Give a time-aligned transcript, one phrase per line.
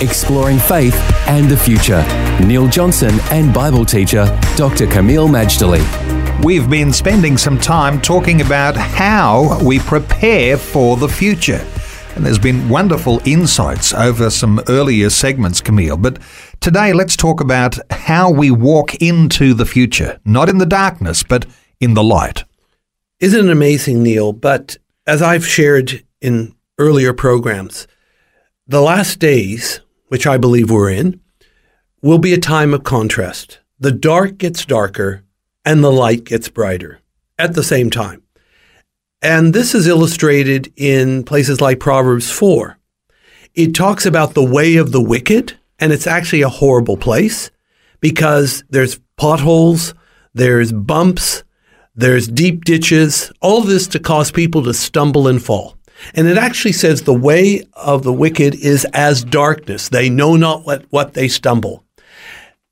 [0.00, 0.94] exploring faith
[1.28, 2.02] and the future.
[2.46, 4.24] Neil Johnson and Bible teacher
[4.56, 4.86] Dr.
[4.86, 6.44] Kameel Majdali.
[6.44, 11.66] We've been spending some time talking about how we prepare for the future.
[12.16, 16.00] And there's been wonderful insights over some earlier segments, Kameel.
[16.00, 16.18] But
[16.60, 21.46] today, let's talk about how we walk into the future, not in the darkness, but
[21.78, 22.44] in the light.
[23.20, 24.32] Isn't it amazing, Neil?
[24.32, 27.86] But as I've shared in earlier programs,
[28.66, 31.20] the last days which I believe we're in,
[32.02, 33.60] will be a time of contrast.
[33.78, 35.22] The dark gets darker
[35.64, 36.98] and the light gets brighter
[37.38, 38.22] at the same time.
[39.22, 42.76] And this is illustrated in places like Proverbs 4.
[43.54, 47.52] It talks about the way of the wicked, and it's actually a horrible place
[48.00, 49.94] because there's potholes,
[50.34, 51.44] there's bumps,
[51.94, 55.76] there's deep ditches, all this to cause people to stumble and fall.
[56.14, 59.88] And it actually says the way of the wicked is as darkness.
[59.88, 61.84] They know not what, what they stumble.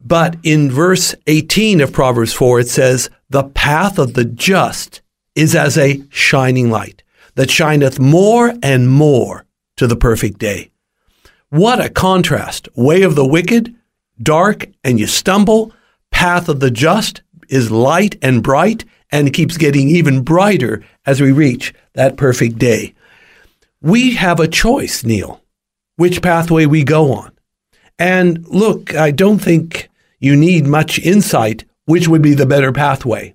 [0.00, 5.00] But in verse 18 of Proverbs 4, it says, The path of the just
[5.34, 7.02] is as a shining light
[7.34, 10.70] that shineth more and more to the perfect day.
[11.48, 12.68] What a contrast.
[12.76, 13.74] Way of the wicked,
[14.22, 15.72] dark and you stumble.
[16.10, 21.32] Path of the just is light and bright and keeps getting even brighter as we
[21.32, 22.94] reach that perfect day
[23.84, 25.42] we have a choice, Neil,
[25.96, 27.30] which pathway we go on.
[27.98, 33.34] And look, I don't think you need much insight which would be the better pathway.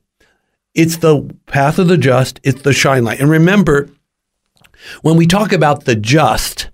[0.73, 3.19] It's the path of the just, it's the shine light.
[3.19, 3.89] And remember,
[5.03, 6.71] when we talk about the just,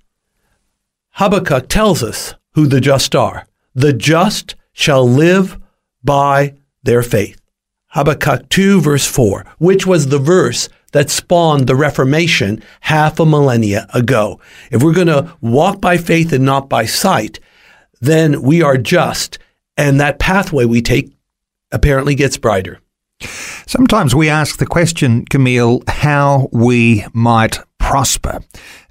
[1.15, 3.45] Habakkuk tells us who the just are.
[3.73, 5.59] The just shall live
[6.01, 7.41] by their faith.
[7.87, 13.85] Habakkuk 2, verse 4, which was the verse that spawned the Reformation half a millennia
[13.93, 14.39] ago.
[14.71, 17.37] If we're going to walk by faith and not by sight,
[17.99, 19.37] then we are just,
[19.75, 21.13] and that pathway we take
[21.73, 22.79] apparently gets brighter.
[23.19, 28.39] Sometimes we ask the question, Kameel, how we might prosper.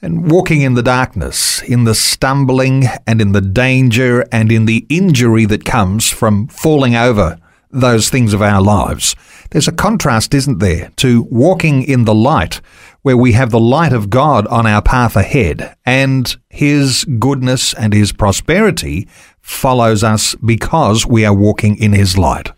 [0.03, 4.84] And walking in the darkness, in the stumbling and in the danger and in the
[4.91, 7.38] injury that comes from falling over
[7.74, 9.16] those things of our lives.
[9.50, 12.60] There's a contrast, isn't there, to walking in the light,
[13.02, 17.92] where we have the light of God on our path ahead, and His goodness and
[17.92, 19.08] His prosperity
[19.40, 22.52] follows us because we are walking in His light.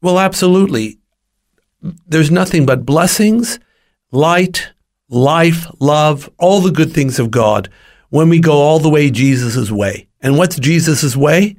[0.00, 0.98] Well, absolutely.
[1.80, 3.58] There's nothing but blessings,
[4.10, 4.72] light,
[5.08, 7.68] life, love, all the good things of God
[8.10, 10.08] when we go all the way Jesus' way.
[10.20, 11.56] And what's Jesus' way?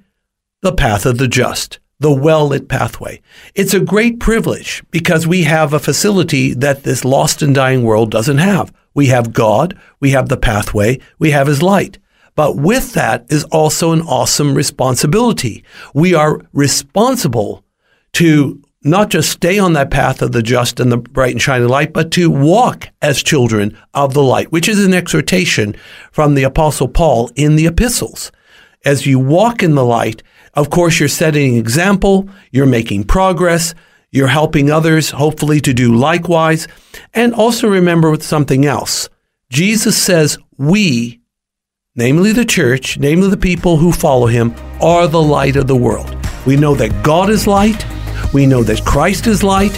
[0.61, 3.21] The path of the just the well lit pathway.
[3.55, 8.11] It's a great privilege because we have a facility that this lost and dying world
[8.11, 8.73] doesn't have.
[8.93, 11.97] We have God, we have the pathway, we have His light.
[12.35, 15.63] But with that is also an awesome responsibility.
[15.93, 17.63] We are responsible
[18.13, 21.69] to not just stay on that path of the just and the bright and shining
[21.69, 25.75] light, but to walk as children of the light, which is an exhortation
[26.11, 28.31] from the Apostle Paul in the epistles.
[28.85, 30.23] As you walk in the light,
[30.55, 33.73] of course, you're setting an example, you're making progress,
[34.11, 36.67] you're helping others, hopefully, to do likewise.
[37.13, 39.09] And also remember with something else.
[39.49, 41.21] Jesus says, We,
[41.95, 46.15] namely the church, namely the people who follow him, are the light of the world.
[46.45, 47.85] We know that God is light,
[48.33, 49.77] we know that Christ is light,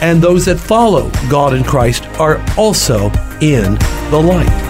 [0.00, 3.74] and those that follow God and Christ are also in
[4.10, 4.69] the light.